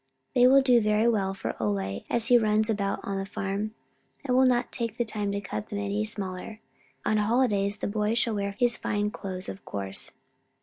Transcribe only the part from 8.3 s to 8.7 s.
wear